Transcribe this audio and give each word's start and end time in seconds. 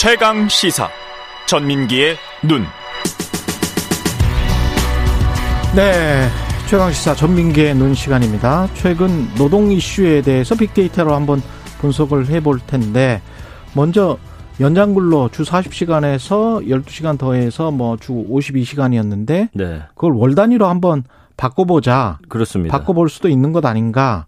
최강 0.00 0.48
시사 0.48 0.88
전민기의 1.48 2.14
눈. 2.44 2.62
네. 5.74 6.28
최강 6.68 6.92
시사 6.92 7.16
전민기의 7.16 7.74
눈 7.74 7.94
시간입니다. 7.94 8.68
최근 8.74 9.26
노동 9.34 9.72
이슈에 9.72 10.22
대해서 10.22 10.54
빅데이터로 10.54 11.12
한번 11.12 11.42
분석을 11.80 12.28
해볼 12.28 12.60
텐데 12.68 13.20
먼저 13.74 14.18
연장 14.60 14.94
근로 14.94 15.28
주 15.30 15.42
40시간에서 15.42 16.64
12시간 16.68 17.18
더해서 17.18 17.72
뭐 17.72 17.96
주 17.96 18.12
52시간이었는데 18.12 19.48
네. 19.52 19.82
그걸 19.96 20.12
월 20.12 20.36
단위로 20.36 20.68
한번 20.68 21.02
바꿔보자. 21.36 22.18
그렇습니다. 22.28 22.78
바꿔볼 22.78 23.08
수도 23.08 23.28
있는 23.28 23.50
것 23.50 23.64
아닌가. 23.64 24.26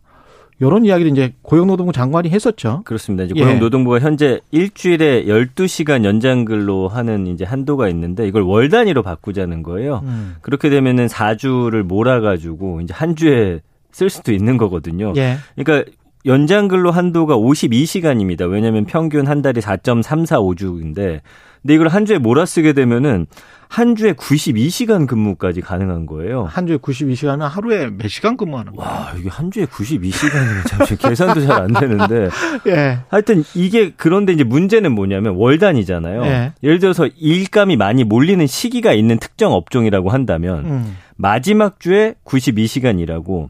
이런 0.60 0.84
이야기를 0.84 1.10
이제 1.12 1.32
고용노동부 1.42 1.92
장관이 1.92 2.28
했었죠. 2.30 2.82
그렇습니다. 2.84 3.24
이제 3.24 3.34
고용노동부가 3.34 3.96
예. 3.96 4.00
현재 4.00 4.40
일주일에 4.50 5.24
12시간 5.24 6.04
연장 6.04 6.44
근로 6.44 6.88
하는 6.88 7.26
이제 7.26 7.44
한도가 7.44 7.88
있는데 7.88 8.28
이걸 8.28 8.42
월 8.42 8.68
단위로 8.68 9.02
바꾸자는 9.02 9.62
거예요. 9.62 10.02
음. 10.04 10.36
그렇게 10.42 10.68
되면은 10.68 11.06
4주를 11.06 11.82
몰아 11.82 12.20
가지고 12.20 12.82
이제 12.82 12.92
한 12.92 13.16
주에 13.16 13.60
쓸 13.90 14.10
수도 14.10 14.32
있는 14.32 14.58
거거든요. 14.58 15.14
예. 15.16 15.36
그러니까 15.56 15.90
연장 16.26 16.68
근로 16.68 16.90
한도가 16.90 17.36
52시간입니다. 17.36 18.50
왜냐하면 18.50 18.84
평균 18.84 19.26
한 19.26 19.42
달이 19.42 19.60
4.345주인데 19.60 21.20
근데 21.62 21.74
이걸 21.74 21.88
한 21.88 22.06
주에 22.06 22.18
몰아쓰게 22.18 22.72
되면은 22.72 23.26
한 23.68 23.94
주에 23.94 24.14
92시간 24.14 25.06
근무까지 25.06 25.60
가능한 25.60 26.06
거예요. 26.06 26.44
한 26.44 26.66
주에 26.66 26.76
92시간은 26.78 27.40
하루에 27.40 27.88
몇 27.90 28.08
시간 28.08 28.36
근무하는 28.36 28.74
거예요? 28.74 28.90
와, 28.90 29.12
이게 29.16 29.28
한 29.28 29.50
주에 29.50 29.64
92시간이면 29.66 30.66
참 30.66 30.96
계산도 30.98 31.40
잘 31.42 31.62
안 31.62 31.72
되는데. 31.72 32.28
예. 32.66 32.98
하여튼 33.08 33.44
이게 33.54 33.92
그런데 33.96 34.32
이제 34.32 34.42
문제는 34.42 34.92
뭐냐면 34.92 35.36
월 35.36 35.58
단위잖아요. 35.58 36.24
예. 36.24 36.52
예를 36.64 36.78
들어서 36.80 37.06
일감이 37.18 37.76
많이 37.76 38.02
몰리는 38.04 38.44
시기가 38.46 38.92
있는 38.92 39.18
특정 39.18 39.52
업종이라고 39.52 40.08
한다면 40.10 40.64
음. 40.64 40.96
마지막 41.16 41.78
주에 41.78 42.14
92시간이라고 42.24 43.48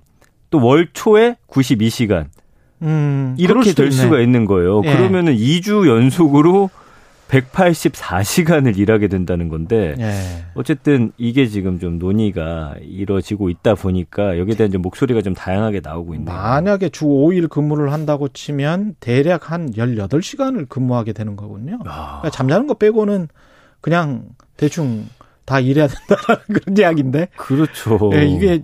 또 0.51 0.59
월 0.59 0.89
초에 0.93 1.37
92시간. 1.49 2.27
음, 2.83 3.35
이렇게 3.39 3.73
될 3.73 3.87
있네. 3.87 3.97
수가 3.97 4.21
있는 4.21 4.45
거예요. 4.45 4.83
예. 4.85 4.97
그러면은 4.97 5.35
2주 5.37 5.89
연속으로 5.89 6.71
184시간을 7.29 8.77
일하게 8.77 9.07
된다는 9.09 9.49
건데 9.49 9.95
예. 9.99 10.45
어쨌든 10.55 11.13
이게 11.17 11.47
지금 11.47 11.79
좀 11.79 11.99
논의가 11.99 12.75
이루어지고 12.83 13.51
있다 13.51 13.75
보니까 13.77 14.39
여기에 14.39 14.57
대한 14.57 14.73
좀 14.73 14.83
목소리가 14.83 15.23
좀 15.23 15.35
다양하게 15.35 15.81
나오고 15.83 16.15
있네요. 16.17 16.35
만약에 16.35 16.89
주 16.89 17.05
5일 17.07 17.49
근무를 17.49 17.93
한다고 17.93 18.29
치면 18.29 18.97
대략 18.99 19.53
한 19.53 19.71
18시간을 19.73 20.69
근무하게 20.69 21.13
되는 21.13 21.37
거군요. 21.37 21.79
아. 21.85 22.19
그러니까 22.21 22.31
잠자는 22.31 22.67
거 22.67 22.75
빼고는 22.75 23.29
그냥 23.81 24.25
대충 24.57 25.07
다 25.45 25.61
일해야 25.61 25.87
된다는 25.87 26.41
그런 26.61 26.77
이야기인데. 26.77 27.29
그렇죠. 27.37 28.11
예, 28.15 28.27
이게 28.27 28.63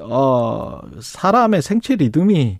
어 0.00 0.80
사람의 1.00 1.62
생체 1.62 1.94
리듬이 1.96 2.58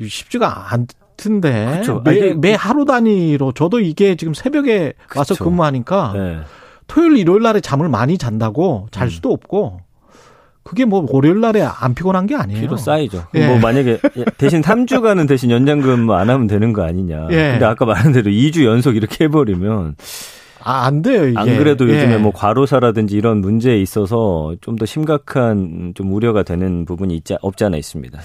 쉽지가 0.00 0.72
않 0.72 0.86
같은데 1.14 1.66
그렇죠. 1.70 2.02
매, 2.04 2.34
매 2.34 2.54
하루 2.54 2.84
단위로 2.84 3.52
저도 3.52 3.80
이게 3.80 4.16
지금 4.16 4.34
새벽에 4.34 4.92
그렇죠. 5.06 5.18
와서 5.18 5.34
근무하니까 5.36 6.12
네. 6.14 6.40
토요일 6.86 7.16
일요일 7.16 7.42
날에 7.42 7.60
잠을 7.60 7.88
많이 7.88 8.18
잔다고 8.18 8.88
잘 8.90 9.06
음. 9.06 9.10
수도 9.10 9.30
음. 9.30 9.34
없고 9.34 9.80
그게 10.62 10.84
뭐 10.86 11.06
월요일 11.08 11.40
날에 11.40 11.62
안 11.62 11.94
피곤한 11.94 12.26
게 12.26 12.34
아니에요. 12.34 12.60
피로 12.60 12.76
쌓이죠. 12.76 13.26
예. 13.34 13.46
뭐 13.46 13.58
만약에 13.58 13.98
대신 14.38 14.62
3주간은 14.62 15.28
대신 15.28 15.50
연장 15.50 15.80
근무 15.80 16.14
안 16.14 16.30
하면 16.30 16.46
되는 16.46 16.72
거 16.72 16.82
아니냐. 16.82 17.28
예. 17.30 17.50
근데 17.52 17.64
아까 17.66 17.84
말한 17.84 18.12
대로 18.12 18.30
2주 18.30 18.64
연속 18.64 18.96
이렇게 18.96 19.24
해버리면 19.24 19.96
아, 20.64 20.86
안 20.86 21.02
돼요, 21.02 21.26
이게. 21.28 21.38
안 21.38 21.46
그래도 21.58 21.88
요즘에 21.88 22.14
예. 22.14 22.18
뭐 22.18 22.32
과로사라든지 22.32 23.16
이런 23.16 23.40
문제에 23.40 23.80
있어서 23.80 24.54
좀 24.60 24.74
더 24.74 24.86
심각한 24.86 25.92
좀 25.94 26.12
우려가 26.12 26.42
되는 26.42 26.84
부분이 26.84 27.14
있지, 27.16 27.36
없지 27.40 27.64
않아 27.64 27.76
있습니다. 27.76 28.18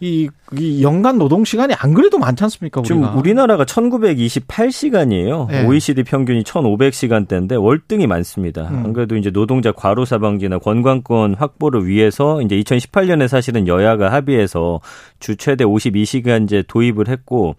이, 0.00 0.28
이 0.58 0.82
연간 0.82 1.16
노동 1.16 1.44
시간이 1.44 1.72
안 1.78 1.94
그래도 1.94 2.18
많지 2.18 2.44
않습니까? 2.44 2.80
우리가? 2.80 2.94
지금 2.94 3.18
우리나라가 3.18 3.64
1928시간이에요. 3.64 5.48
예. 5.52 5.64
OECD 5.64 6.02
평균이 6.02 6.42
1,500시간대인데 6.42 7.62
월등히 7.62 8.06
많습니다. 8.06 8.68
음. 8.70 8.82
안 8.84 8.92
그래도 8.92 9.16
이제 9.16 9.30
노동자 9.30 9.72
과로사 9.72 10.18
방지나 10.18 10.58
건강권 10.58 11.34
확보를 11.34 11.86
위해서 11.86 12.42
이제 12.42 12.56
2018년에 12.60 13.28
사실은 13.28 13.66
여야가 13.66 14.12
합의해서 14.12 14.80
주 15.20 15.36
최대 15.36 15.64
52시간제 15.64 16.64
도입을 16.68 17.08
했고 17.08 17.56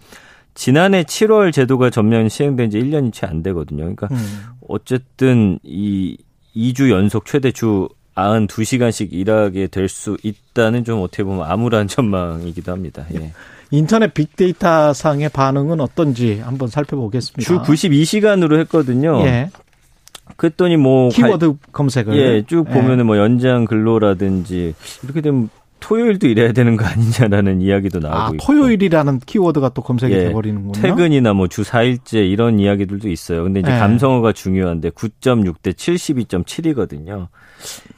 지난해 0.55 1.03
7월 1.03 1.51
제도가 1.53 1.89
전면 1.91 2.29
시행된 2.29 2.71
지 2.71 2.79
1년이 2.79 3.13
채 3.13 3.27
안 3.27 3.43
되거든요. 3.43 3.81
그러니까 3.83 4.07
음. 4.11 4.45
어쨌든 4.67 5.59
이 5.63 6.17
2주 6.55 6.89
연속 6.89 7.25
최대 7.25 7.51
주 7.51 7.88
92시간씩 8.16 9.11
일하게 9.11 9.67
될 9.67 9.89
수 9.89 10.17
있다는 10.23 10.83
좀 10.85 11.01
어떻게 11.01 11.23
보면 11.23 11.45
암울한 11.45 11.88
전망이기도 11.89 12.71
합니다. 12.71 13.05
예. 13.13 13.33
인터넷 13.71 14.13
빅데이터 14.13 14.93
상의 14.93 15.27
반응은 15.27 15.81
어떤지 15.81 16.39
한번 16.39 16.69
살펴보겠습니다. 16.69 17.41
주 17.43 17.61
92시간으로 17.61 18.57
했거든요. 18.61 19.22
예. 19.25 19.49
그랬더니 20.37 20.77
뭐 20.77 21.09
키워드 21.09 21.55
검색을 21.72 22.16
예, 22.17 22.43
쭉 22.47 22.66
예. 22.69 22.73
보면은 22.73 23.05
뭐 23.05 23.17
연장 23.17 23.66
근로라든지 23.66 24.73
이렇게 25.03 25.22
되면 25.22 25.49
토요일도 25.85 26.28
일해야 26.28 26.51
되는 26.51 26.75
거 26.78 26.85
아니냐라는 26.85 27.62
이야기도 27.62 28.00
나오고 28.00 28.18
아, 28.18 28.29
있고. 28.34 28.38
토요일이라는 28.46 29.19
키워드가 29.19 29.69
또 29.69 29.84
검색이 29.84 30.13
예, 30.16 30.23
돼버리는군요. 30.25 30.81
퇴근이나 30.81 31.34
뭐 31.34 31.47
주 31.47 31.62
4일째 31.62 32.28
이런 32.28 32.59
이야기들도 32.59 33.07
있어요. 33.07 33.44
근데 33.44 33.59
이제 33.59 33.72
예. 33.72 33.78
감성어가 33.78 34.31
중요한데 34.34 34.90
9.6 34.90 35.56
대 35.62 35.72
72.7이거든요. 35.72 37.28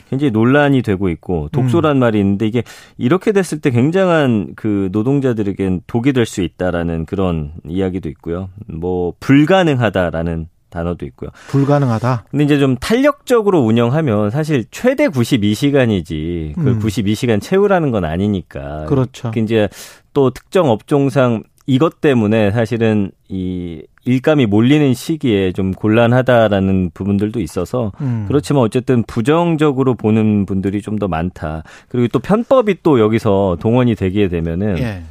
굉장히 0.09 0.31
논란이 0.31 0.81
되고 0.81 1.07
있고 1.09 1.47
독소란 1.53 1.97
음. 1.97 1.99
말이 1.99 2.19
있는데 2.19 2.45
이게 2.45 2.63
이렇게 2.97 3.31
됐을 3.31 3.59
때 3.61 3.71
굉장한 3.71 4.53
그 4.57 4.89
노동자들에겐 4.91 5.81
독이 5.87 6.11
될 6.13 6.25
수 6.25 6.41
있다라는 6.41 7.05
그런 7.05 7.53
이야기도 7.65 8.09
있고요. 8.09 8.49
뭐 8.67 9.13
불가능하다라는 9.21 10.47
단어도 10.69 11.05
있고요. 11.07 11.29
불가능하다. 11.47 12.25
근데 12.29 12.43
이제 12.43 12.59
좀 12.59 12.75
탄력적으로 12.77 13.61
운영하면 13.61 14.29
사실 14.29 14.65
최대 14.71 15.07
92시간이지 15.07 16.55
그걸 16.55 16.73
음. 16.73 16.79
92시간 16.79 17.41
채우라는 17.41 17.91
건 17.91 18.05
아니니까. 18.05 18.85
그렇죠. 18.85 19.31
이제 19.37 19.69
또 20.13 20.29
특정 20.31 20.69
업종상 20.69 21.43
이것 21.65 21.99
때문에 22.01 22.51
사실은 22.51 23.11
이 23.27 23.83
일감이 24.05 24.45
몰리는 24.45 24.93
시기에 24.93 25.51
좀 25.51 25.71
곤란하다라는 25.71 26.91
부분들도 26.93 27.41
있어서 27.41 27.91
음. 27.99 28.23
그렇지만 28.29 28.63
어쨌든 28.63 29.03
부정적으로 29.03 29.95
보는 29.95 30.45
분들이 30.45 30.81
좀 30.81 30.97
더 30.97 31.07
많다. 31.07 31.63
그리고 31.89 32.07
또 32.07 32.19
편법이 32.19 32.77
또 32.83 32.99
여기서 32.99 33.57
동원이 33.59 33.95
되게 33.95 34.29
되면은 34.29 34.79
예. 34.79 35.03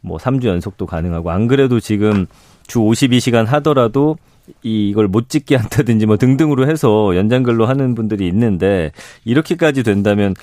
뭐 0.00 0.16
3주 0.18 0.46
연속도 0.46 0.86
가능하고 0.86 1.30
안 1.30 1.48
그래도 1.48 1.80
지금 1.80 2.26
주 2.66 2.78
52시간 2.78 3.44
하더라도 3.44 4.16
이걸 4.62 5.08
못 5.08 5.28
찍게 5.28 5.56
한다든지 5.56 6.06
뭐 6.06 6.16
등등으로 6.16 6.68
해서 6.68 7.16
연장근로 7.16 7.66
하는 7.66 7.94
분들이 7.94 8.26
있는데 8.28 8.92
이렇게까지 9.24 9.82
된다면 9.82 10.34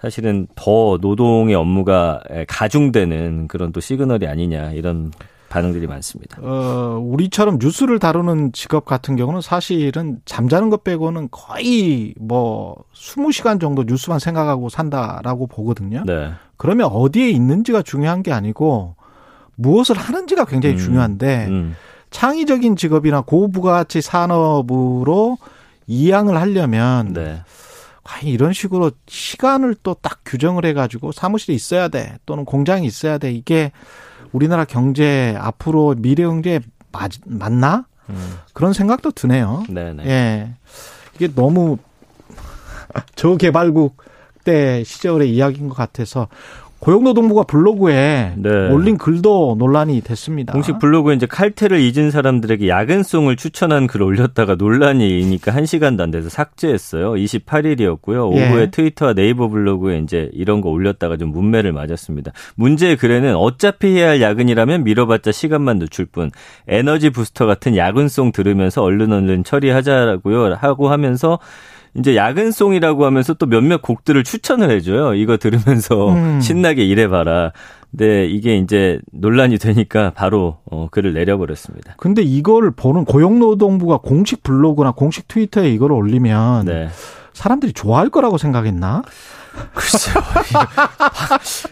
사실은 0.00 0.46
더 0.54 0.98
노동의 1.00 1.54
업무가 1.54 2.20
가중되는 2.48 3.48
그런 3.48 3.72
또 3.72 3.80
시그널이 3.80 4.26
아니냐 4.26 4.72
이런 4.72 5.12
반응들이 5.50 5.86
많습니다. 5.88 6.38
어, 6.40 6.98
우리처럼 7.02 7.58
뉴스를 7.60 7.98
다루는 7.98 8.52
직업 8.52 8.84
같은 8.84 9.16
경우는 9.16 9.40
사실은 9.40 10.20
잠자는 10.24 10.70
것 10.70 10.84
빼고는 10.84 11.28
거의 11.32 12.14
뭐 12.18 12.76
20시간 12.94 13.60
정도 13.60 13.82
뉴스만 13.82 14.20
생각하고 14.20 14.68
산다라고 14.68 15.48
보거든요. 15.48 16.04
네. 16.06 16.30
그러면 16.56 16.86
어디에 16.86 17.30
있는지가 17.30 17.82
중요한 17.82 18.22
게 18.22 18.32
아니고 18.32 18.94
무엇을 19.56 19.96
하는지가 19.98 20.44
굉장히 20.44 20.76
음, 20.76 20.78
중요한데 20.78 21.46
음. 21.48 21.76
창의적인 22.10 22.76
직업이나 22.76 23.20
고부가치 23.22 24.00
산업으로 24.02 25.38
이양을 25.86 26.36
하려면 26.36 27.12
네. 27.12 27.42
과연 28.02 28.24
이런 28.24 28.52
식으로 28.52 28.90
시간을 29.06 29.76
또 29.82 29.94
딱 29.94 30.20
규정을 30.24 30.64
해가지고 30.64 31.12
사무실에 31.12 31.54
있어야 31.54 31.88
돼 31.88 32.16
또는 32.26 32.44
공장에 32.44 32.86
있어야 32.86 33.18
돼 33.18 33.32
이게 33.32 33.72
우리나라 34.32 34.64
경제 34.64 35.36
앞으로 35.38 35.94
미래 35.98 36.24
경제 36.24 36.60
맞, 36.92 37.12
맞나 37.26 37.86
음. 38.08 38.38
그런 38.52 38.72
생각도 38.72 39.10
드네요. 39.12 39.64
네네. 39.68 40.04
예, 40.06 40.54
이게 41.14 41.32
너무 41.32 41.78
저개발국 43.14 43.96
때 44.44 44.82
시절의 44.84 45.30
이야기인 45.34 45.68
것 45.68 45.76
같아서 45.76 46.28
고용노동부가 46.80 47.44
블로그에 47.44 48.32
네. 48.36 48.68
올린 48.70 48.96
글도 48.96 49.56
논란이 49.58 50.00
됐습니다. 50.00 50.54
공식 50.54 50.78
블로그에 50.78 51.14
이제 51.14 51.26
칼퇴를 51.26 51.78
잊은 51.78 52.10
사람들에게 52.10 52.68
야근송을 52.68 53.36
추천한 53.36 53.86
글 53.86 54.02
올렸다가 54.02 54.54
논란이니까 54.54 55.52
1시간도 55.52 56.00
안 56.00 56.10
돼서 56.10 56.30
삭제했어요. 56.30 57.12
28일이었고요. 57.12 58.34
예. 58.34 58.48
오후에 58.48 58.70
트위터와 58.70 59.12
네이버 59.12 59.48
블로그에 59.48 59.98
이제 59.98 60.30
이런 60.32 60.62
거 60.62 60.70
올렸다가 60.70 61.18
좀 61.18 61.32
문매를 61.32 61.72
맞았습니다. 61.72 62.32
문제의 62.56 62.96
글에는 62.96 63.36
어차피 63.36 63.88
해야 63.88 64.08
할 64.08 64.22
야근이라면 64.22 64.82
미뤄봤자 64.84 65.32
시간만 65.32 65.78
늦출 65.78 66.06
뿐 66.06 66.30
에너지 66.66 67.10
부스터 67.10 67.44
같은 67.44 67.76
야근송 67.76 68.32
들으면서 68.32 68.82
얼른 68.82 69.12
얼른 69.12 69.44
처리하자고요 69.44 70.54
하고 70.54 70.88
하면서 70.88 71.38
이제 71.94 72.16
야근송이라고 72.16 73.04
하면서 73.04 73.34
또 73.34 73.46
몇몇 73.46 73.82
곡들을 73.82 74.22
추천을 74.24 74.70
해줘요. 74.70 75.14
이거 75.14 75.36
들으면서 75.36 76.10
음. 76.10 76.40
신나게 76.42 76.84
일해봐라. 76.84 77.52
근데 77.90 78.26
이게 78.26 78.56
이제 78.56 79.00
논란이 79.12 79.58
되니까 79.58 80.10
바로 80.10 80.58
어, 80.70 80.88
글을 80.90 81.12
내려버렸습니다. 81.12 81.94
근데 81.96 82.22
이걸 82.22 82.70
보는 82.70 83.04
고용노동부가 83.04 83.98
공식 83.98 84.44
블로그나 84.44 84.92
공식 84.92 85.26
트위터에 85.26 85.70
이걸 85.70 85.92
올리면 85.92 86.66
네. 86.66 86.88
사람들이 87.32 87.72
좋아할 87.72 88.08
거라고 88.10 88.38
생각했나? 88.38 89.02
글쎄요. 89.74 90.22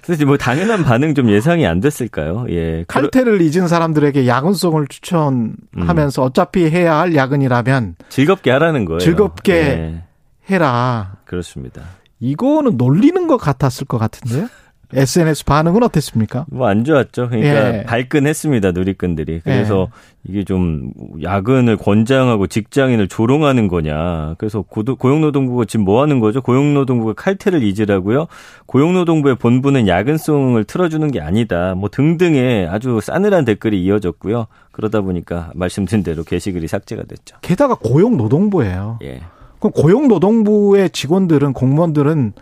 그래서 0.02 0.24
뭐 0.26 0.36
당연한 0.36 0.82
반응 0.84 1.14
좀 1.14 1.30
예상이 1.30 1.66
안 1.66 1.78
됐을까요? 1.80 2.46
예. 2.50 2.84
칼퇴를 2.88 3.40
잊은 3.40 3.68
사람들에게 3.68 4.26
야근송을 4.26 4.88
추천하면서 4.88 6.22
음. 6.22 6.26
어차피 6.26 6.64
해야 6.68 6.98
할 6.98 7.14
야근이라면 7.14 7.96
즐겁게 8.08 8.50
하라는 8.50 8.84
거예요. 8.84 8.98
즐겁게 8.98 9.52
예. 9.54 10.02
해라. 10.50 11.16
그렇습니다. 11.24 11.82
이거는 12.20 12.76
놀리는 12.76 13.26
것 13.26 13.36
같았을 13.36 13.86
것 13.86 13.98
같은데요? 13.98 14.48
SNS 14.90 15.44
반응은 15.44 15.82
어땠습니까? 15.82 16.46
뭐 16.50 16.66
안 16.66 16.82
좋았죠. 16.82 17.28
그러니까 17.28 17.80
예. 17.80 17.82
발끈했습니다 17.82 18.72
누리꾼들이. 18.72 19.42
그래서 19.44 19.88
예. 20.26 20.32
이게 20.32 20.44
좀 20.44 20.92
야근을 21.22 21.76
권장하고 21.76 22.46
직장인을 22.46 23.06
조롱하는 23.08 23.68
거냐. 23.68 24.36
그래서 24.38 24.62
고용노동부가 24.62 25.66
지금 25.66 25.84
뭐 25.84 26.00
하는 26.00 26.20
거죠? 26.20 26.40
고용노동부가 26.40 27.12
칼퇴를 27.12 27.62
잊으라고요. 27.62 28.28
고용노동부의 28.64 29.36
본부는 29.36 29.88
야근송을 29.88 30.64
틀어주는 30.64 31.10
게 31.10 31.20
아니다. 31.20 31.74
뭐 31.74 31.90
등등의 31.90 32.68
아주 32.68 32.98
싸늘한 33.02 33.44
댓글이 33.44 33.82
이어졌고요. 33.84 34.46
그러다 34.72 35.02
보니까 35.02 35.50
말씀드린 35.54 36.02
대로 36.02 36.24
게시글이 36.24 36.66
삭제가 36.66 37.02
됐죠. 37.02 37.36
게다가 37.42 37.74
고용노동부예요. 37.74 39.00
예. 39.02 39.20
그럼 39.58 39.72
고용노동부의 39.72 40.90
직원들은 40.90 41.52
공무원들은 41.52 42.32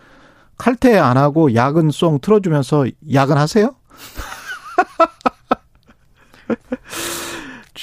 칼퇴 0.58 0.98
안 0.98 1.16
하고 1.16 1.54
야근송 1.54 2.20
틀어주면서 2.20 2.86
야근하세요? 3.12 3.74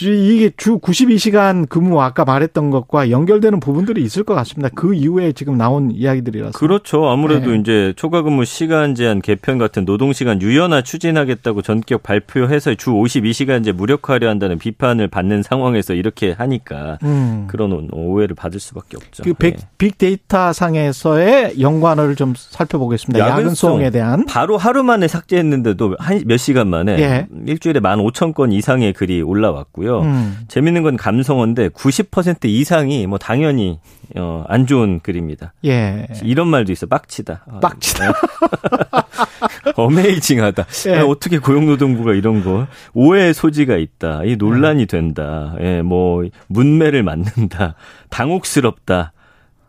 이게 0.01 0.49
주 0.57 0.79
92시간 0.79 1.69
근무 1.69 2.01
아까 2.01 2.25
말했던 2.25 2.71
것과 2.71 3.11
연결되는 3.11 3.59
부분들이 3.59 4.01
있을 4.03 4.23
것 4.23 4.33
같습니다. 4.33 4.69
그 4.73 4.93
이후에 4.95 5.33
지금 5.33 5.57
나온 5.57 5.91
이야기들이라서. 5.91 6.57
그렇죠. 6.57 7.07
아무래도 7.07 7.51
네. 7.51 7.57
이제 7.59 7.93
초과 7.95 8.23
근무 8.23 8.45
시간 8.45 8.95
제한 8.95 9.21
개편 9.21 9.57
같은 9.59 9.85
노동 9.85 10.13
시간 10.13 10.41
유연화 10.41 10.81
추진하겠다고 10.81 11.61
전격 11.61 12.01
발표해서 12.01 12.73
주 12.75 12.91
52시간제 12.91 13.71
무력화하려 13.73 14.27
한다는 14.29 14.57
비판을 14.57 15.07
받는 15.09 15.43
상황에서 15.43 15.93
이렇게 15.93 16.31
하니까 16.31 16.97
음. 17.03 17.45
그런 17.47 17.89
오해를 17.91 18.35
받을 18.35 18.59
수밖에 18.59 18.97
없죠. 18.97 19.23
그 19.23 19.33
빅, 19.33 19.55
네. 19.57 19.67
빅데이터 19.77 20.51
상에서의 20.53 21.59
연관을 21.61 22.15
좀 22.15 22.33
살펴보겠습니다. 22.35 23.19
야근송에 23.27 23.91
대한 23.91 24.25
바로 24.25 24.57
하루 24.57 24.83
만에 24.83 25.07
삭제했는데도 25.07 25.95
한 25.99 26.23
몇 26.25 26.37
시간 26.37 26.67
만에 26.67 26.95
네. 26.95 27.27
일주일에 27.45 27.79
15,000건 27.79 28.53
이상의 28.53 28.93
글이 28.93 29.21
올라왔고요. 29.21 29.82
있고요. 29.83 30.01
음. 30.01 30.37
재밌는 30.47 30.81
건 30.81 30.97
감성어인데 30.97 31.69
90% 31.69 32.45
이상이 32.45 33.05
뭐 33.05 33.17
당연히 33.17 33.79
어, 34.15 34.45
안 34.47 34.65
좋은 34.65 34.99
글입니다. 35.01 35.53
예. 35.65 36.07
이런 36.23 36.47
말도 36.47 36.71
있어. 36.71 36.85
빡치다. 36.87 37.43
아, 37.47 37.59
빡치다. 37.59 38.07
네. 38.07 38.13
어메이징하다. 39.75 40.65
예. 40.87 40.99
어떻게 40.99 41.37
고용노동부가 41.37 42.13
이런 42.13 42.43
거 42.43 42.67
오해의 42.93 43.33
소지가 43.33 43.75
있다. 43.77 44.23
이 44.23 44.35
논란이 44.37 44.85
된다. 44.85 45.55
예, 45.59 45.81
뭐 45.81 46.23
문매를 46.47 47.03
맞는다. 47.03 47.75
당혹스럽다. 48.09 49.13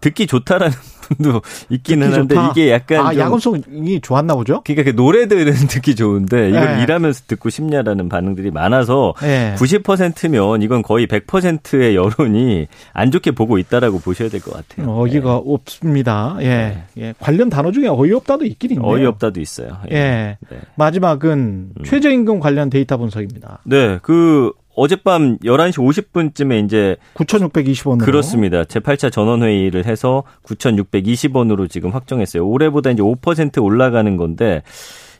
듣기 0.05 0.27
좋다라는 0.27 0.77
분도 1.05 1.41
있기는 1.69 2.13
한데 2.13 2.35
좋다. 2.35 2.51
이게 2.51 2.71
약간 2.71 3.07
아 3.07 3.15
야금송이 3.17 4.01
좋았나 4.03 4.35
보죠? 4.35 4.63
그러니까 4.65 4.91
그 4.91 4.97
노래들은 4.97 5.53
듣기 5.69 5.95
좋은데 5.97 6.49
이걸 6.51 6.77
네. 6.77 6.83
일하면서 6.83 7.25
듣고 7.27 7.51
싶냐라는 7.51 8.09
반응들이 8.09 8.51
많아서 8.51 9.15
네. 9.21 9.55
90%면 9.59 10.63
이건 10.63 10.83
거의 10.83 11.07
100%의 11.07 11.95
여론이 11.97 12.67
안 12.95 13.11
좋게 13.11 13.33
보고 13.33 13.59
있다라고 13.59 13.99
보셔야 14.01 14.29
될 14.29 14.41
것 14.41 14.53
같아요. 14.53 14.91
어이가 14.99 15.31
네. 15.35 15.43
없습니다. 15.47 16.37
예. 16.41 16.45
네. 16.47 16.85
예. 16.99 17.15
관련 17.19 17.49
단어 17.51 17.71
중에 17.73 17.87
어이없다도 17.89 18.45
있긴 18.45 18.73
있네요. 18.73 18.87
어이없다도 18.91 19.41
있어요. 19.41 19.79
예. 19.91 19.97
예. 19.97 20.39
네. 20.51 20.59
마지막은 20.77 21.71
음. 21.79 21.85
최저임금 21.85 22.41
관련 22.41 22.69
데이터 22.71 22.97
분석입니다. 22.97 23.61
네. 23.65 23.99
그 24.03 24.53
어젯밤 24.77 25.39
11시 25.39 25.75
50분쯤에 25.75 26.65
이제 26.65 26.97
9,620원으로 27.15 28.05
그렇습니다. 28.05 28.65
제8차 28.65 29.13
전원 29.13 29.43
회의를 29.43 29.87
해서 29.87 30.25
9,620원으로 30.45 31.71
지금 31.71 31.91
확정했어요. 31.91 32.47
올해보다 32.47 32.91
이제 32.91 33.03
5% 33.03 33.63
올라가는 33.63 34.17
건데 34.17 34.63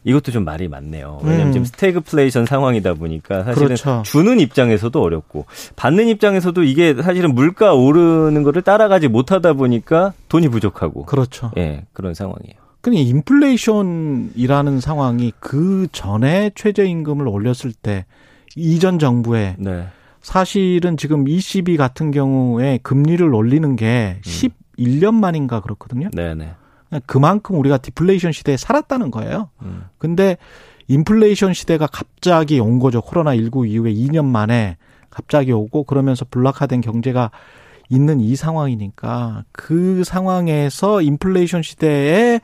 이것도 0.05 0.33
좀 0.33 0.45
말이 0.45 0.69
많네요. 0.69 1.21
왜냐하면 1.23 1.49
음. 1.49 1.53
지금 1.53 1.65
스태그플레이션 1.65 2.45
상황이다 2.45 2.95
보니까 2.95 3.43
사실은 3.43 3.69
그렇죠. 3.69 4.03
주는 4.05 4.39
입장에서도 4.39 5.01
어렵고 5.01 5.47
받는 5.77 6.09
입장에서도 6.09 6.63
이게 6.63 6.95
사실은 6.95 7.35
물가 7.35 7.73
오르는 7.73 8.43
거를 8.43 8.61
따라가지 8.63 9.09
못하다 9.09 9.55
보니까 9.55 10.13
돈이 10.29 10.49
부족하고 10.49 11.07
그렇죠. 11.07 11.51
예, 11.57 11.87
그런 11.95 12.13
상황이에요. 12.13 12.55
근데 12.83 12.99
인플레이션이라는 12.99 14.81
상황이 14.81 15.33
그 15.41 15.87
전에 15.91 16.51
최저임금을 16.55 17.27
올렸을 17.27 17.73
때 17.81 18.05
이전 18.57 18.99
정부에 18.99 19.57
네. 19.59 19.87
사실은 20.21 20.97
지금 20.97 21.29
ECB 21.29 21.77
같은 21.77 22.11
경우에 22.11 22.79
금리를 22.83 23.35
올리는 23.35 23.77
게 23.77 24.21
11년 24.23 25.09
음. 25.09 25.15
만인가 25.17 25.61
그렇거든요. 25.61 26.09
네네. 26.13 26.55
그만큼 27.07 27.59
우리가 27.59 27.79
디플레이션 27.79 28.33
시대에 28.33 28.57
살았다는 28.57 29.11
거예요. 29.11 29.51
음. 29.63 29.85
근데 29.99 30.37
인플레이션 30.89 31.55
시대가 31.55 31.87
갑자기 31.87 32.61
온 32.61 32.79
거죠. 32.79 33.01
코로나19 33.01 33.69
이후에 33.69 33.93
2년 33.93 34.27
만에 34.27 34.77
갑자기 35.11 35.53
오고 35.53 35.85
그러면서 35.85 36.25
블락화된 36.31 36.81
경제가 36.81 37.31
있는 37.89 38.21
이 38.21 38.35
상황이니까 38.37 39.45
그 39.53 40.05
상황에서 40.05 41.03
인플레이션 41.03 41.63
시대에 41.63 42.41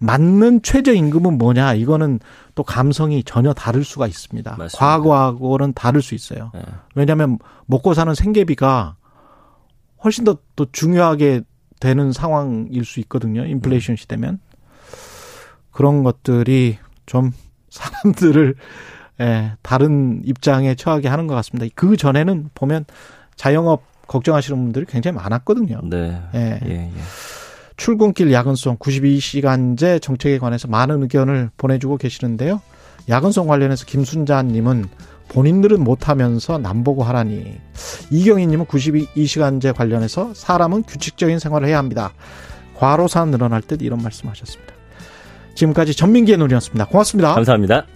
맞는 0.00 0.62
최저임금은 0.62 1.38
뭐냐 1.38 1.74
이거는 1.74 2.20
또 2.54 2.62
감성이 2.62 3.22
전혀 3.22 3.52
다를 3.52 3.84
수가 3.84 4.06
있습니다. 4.06 4.56
맞습니다. 4.56 4.78
과거하고는 4.78 5.74
다를 5.74 6.02
수 6.02 6.14
있어요. 6.14 6.50
네. 6.54 6.62
왜냐하면 6.94 7.38
먹고 7.66 7.94
사는 7.94 8.12
생계비가 8.14 8.96
훨씬 10.02 10.24
더또 10.24 10.66
중요하게 10.72 11.42
되는 11.80 12.12
상황일 12.12 12.84
수 12.84 13.00
있거든요. 13.00 13.44
인플레이션 13.44 13.96
시대면 13.96 14.40
그런 15.70 16.02
것들이 16.02 16.78
좀 17.06 17.32
사람들을 17.68 18.54
예, 19.20 19.52
다른 19.60 20.22
입장에 20.24 20.74
처하게 20.74 21.08
하는 21.08 21.26
것 21.26 21.34
같습니다. 21.36 21.70
그 21.74 21.96
전에는 21.98 22.50
보면 22.54 22.86
자영업 23.36 23.82
걱정하시는 24.06 24.58
분들이 24.58 24.86
굉장히 24.86 25.16
많았거든요. 25.16 25.82
네. 25.84 26.22
예. 26.34 26.60
예, 26.64 26.70
예. 26.70 26.90
출근길 27.80 28.30
야근송 28.30 28.76
92시간제 28.76 30.02
정책에 30.02 30.38
관해서 30.38 30.68
많은 30.68 31.02
의견을 31.02 31.48
보내주고 31.56 31.96
계시는데요. 31.96 32.60
야근송 33.08 33.46
관련해서 33.46 33.86
김순자님은 33.86 34.84
본인들은 35.28 35.82
못하면서 35.82 36.58
남보고 36.58 37.02
하라니. 37.04 37.58
이경희님은 38.10 38.66
92시간제 38.66 39.74
관련해서 39.74 40.34
사람은 40.34 40.82
규칙적인 40.82 41.38
생활을 41.38 41.68
해야 41.68 41.78
합니다. 41.78 42.12
과로사 42.74 43.24
늘어날 43.24 43.62
듯 43.62 43.80
이런 43.80 44.02
말씀하셨습니다. 44.02 44.74
지금까지 45.54 45.94
전민기의 45.94 46.36
논의였습니다. 46.36 46.84
고맙습니다. 46.84 47.34
감사합니다. 47.34 47.86